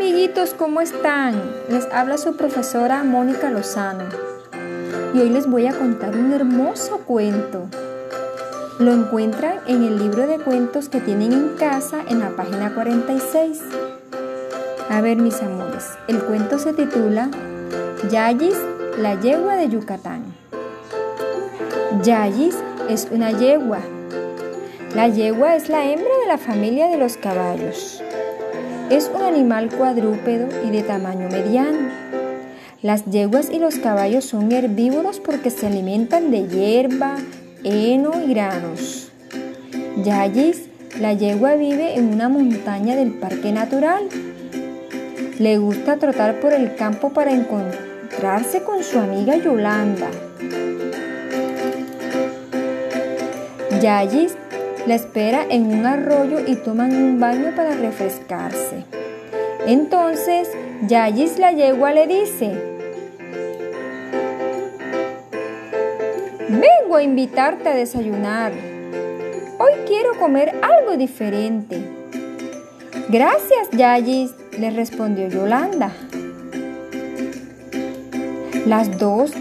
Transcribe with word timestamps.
amiguitos, 0.00 0.54
¿cómo 0.54 0.80
están? 0.80 1.34
Les 1.68 1.86
habla 1.92 2.16
su 2.16 2.34
profesora 2.34 3.04
Mónica 3.04 3.50
Lozano 3.50 4.06
y 5.12 5.18
hoy 5.18 5.28
les 5.28 5.46
voy 5.46 5.66
a 5.66 5.74
contar 5.74 6.16
un 6.16 6.32
hermoso 6.32 7.00
cuento. 7.00 7.68
Lo 8.78 8.94
encuentran 8.94 9.56
en 9.66 9.84
el 9.84 9.98
libro 9.98 10.26
de 10.26 10.38
cuentos 10.38 10.88
que 10.88 11.00
tienen 11.00 11.34
en 11.34 11.48
casa 11.58 11.98
en 12.08 12.20
la 12.20 12.30
página 12.30 12.72
46. 12.74 13.60
A 14.88 15.02
ver 15.02 15.18
mis 15.18 15.42
amores, 15.42 15.90
el 16.08 16.18
cuento 16.20 16.58
se 16.58 16.72
titula 16.72 17.28
Yayis, 18.10 18.56
la 18.96 19.20
yegua 19.20 19.56
de 19.56 19.68
Yucatán. 19.68 20.24
Yayis 22.02 22.56
es 22.88 23.06
una 23.10 23.32
yegua. 23.32 23.80
La 24.94 25.08
yegua 25.08 25.56
es 25.56 25.68
la 25.68 25.84
hembra 25.84 26.16
de 26.22 26.26
la 26.26 26.38
familia 26.38 26.86
de 26.86 26.96
los 26.96 27.18
caballos. 27.18 28.02
Es 28.90 29.08
un 29.14 29.22
animal 29.22 29.70
cuadrúpedo 29.70 30.48
y 30.66 30.70
de 30.70 30.82
tamaño 30.82 31.28
mediano. 31.28 31.90
Las 32.82 33.04
yeguas 33.04 33.48
y 33.48 33.60
los 33.60 33.76
caballos 33.76 34.24
son 34.24 34.50
herbívoros 34.50 35.20
porque 35.20 35.50
se 35.50 35.68
alimentan 35.68 36.32
de 36.32 36.48
hierba, 36.48 37.14
heno 37.62 38.10
y 38.20 38.34
granos. 38.34 39.12
Yayis, 40.02 40.64
la 40.98 41.12
yegua 41.12 41.54
vive 41.54 41.96
en 41.96 42.12
una 42.12 42.28
montaña 42.28 42.96
del 42.96 43.12
parque 43.12 43.52
natural. 43.52 44.08
Le 45.38 45.58
gusta 45.58 45.98
trotar 45.98 46.40
por 46.40 46.52
el 46.52 46.74
campo 46.74 47.10
para 47.10 47.30
encontrarse 47.30 48.64
con 48.64 48.82
su 48.82 48.98
amiga 48.98 49.36
Yolanda. 49.36 50.10
Yayis 53.80 54.34
la 54.86 54.94
espera 54.94 55.44
en 55.48 55.66
un 55.66 55.86
arroyo 55.86 56.40
y 56.46 56.56
toman 56.56 56.94
un 56.94 57.20
baño 57.20 57.52
para 57.54 57.74
refrescarse. 57.74 58.84
Entonces, 59.66 60.48
Yayis 60.86 61.38
la 61.38 61.52
yegua 61.52 61.92
le 61.92 62.06
dice, 62.06 62.52
Vengo 66.48 66.96
a 66.96 67.02
invitarte 67.02 67.68
a 67.68 67.74
desayunar. 67.74 68.52
Hoy 69.58 69.72
quiero 69.86 70.18
comer 70.18 70.52
algo 70.62 70.96
diferente. 70.96 71.80
Gracias, 73.08 73.70
Yayis, 73.72 74.34
le 74.58 74.70
respondió 74.70 75.28
Yolanda. 75.28 75.92
Las 78.66 78.98
dos 78.98 79.32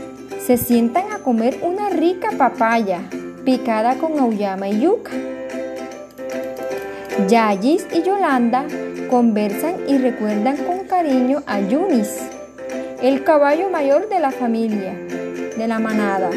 se 0.46 0.58
sientan 0.58 1.12
a 1.12 1.20
comer 1.20 1.59
una 1.62 1.90
rica 1.90 2.30
papaya 2.38 3.02
picada 3.50 3.95
con 3.95 4.19
auyama 4.19 4.69
y 4.69 4.81
yuca. 4.81 5.09
Yayis 7.28 7.88
y 7.91 8.03
Yolanda 8.03 8.67
conversan 9.09 9.73
y 9.88 9.97
recuerdan 9.97 10.56
con 10.58 10.86
cariño 10.86 11.41
a 11.47 11.59
Yunis, 11.59 12.30
el 13.02 13.23
caballo 13.23 13.72
mayor 13.72 14.08
de 14.08 14.19
la 14.19 14.30
familia, 14.30 14.94
de 15.58 15.67
la 15.67 15.80
manada. 15.80 16.30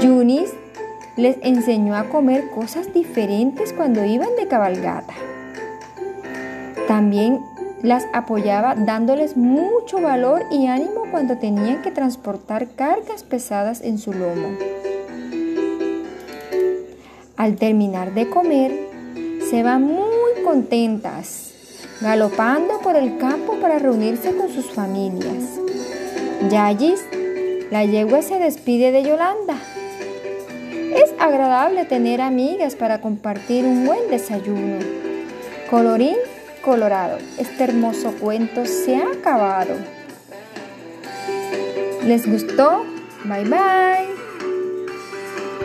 Yunis 0.00 0.50
les 1.16 1.36
enseñó 1.42 1.94
a 1.94 2.08
comer 2.08 2.50
cosas 2.50 2.92
diferentes 2.92 3.72
cuando 3.72 4.04
iban 4.04 4.34
de 4.36 4.48
cabalgata. 4.48 5.14
También 6.88 7.40
las 7.84 8.04
apoyaba 8.12 8.74
dándoles 8.74 9.36
mucho 9.36 10.00
valor 10.00 10.42
y 10.50 10.66
ánimo 10.66 11.04
cuando 11.12 11.38
tenían 11.38 11.82
que 11.82 11.92
transportar 11.92 12.66
cargas 12.74 13.22
pesadas 13.22 13.80
en 13.80 13.98
su 13.98 14.12
lomo. 14.12 14.73
Al 17.36 17.56
terminar 17.56 18.14
de 18.14 18.28
comer, 18.28 18.72
se 19.50 19.62
van 19.64 19.82
muy 19.82 20.42
contentas, 20.44 21.52
galopando 22.00 22.78
por 22.80 22.94
el 22.94 23.18
campo 23.18 23.54
para 23.60 23.80
reunirse 23.80 24.36
con 24.36 24.48
sus 24.50 24.70
familias. 24.70 25.58
Yayis, 26.48 27.00
la 27.72 27.84
yegua 27.84 28.22
se 28.22 28.38
despide 28.38 28.92
de 28.92 29.02
Yolanda. 29.02 29.56
Es 30.94 31.12
agradable 31.18 31.84
tener 31.86 32.20
amigas 32.20 32.76
para 32.76 33.00
compartir 33.00 33.64
un 33.64 33.84
buen 33.84 34.08
desayuno. 34.10 34.78
Colorín 35.68 36.16
colorado, 36.64 37.18
este 37.36 37.64
hermoso 37.64 38.12
cuento 38.20 38.64
se 38.64 38.96
ha 38.96 39.08
acabado. 39.08 39.74
¿Les 42.06 42.30
gustó? 42.30 42.84
Bye 43.24 43.44
bye. 43.44 44.13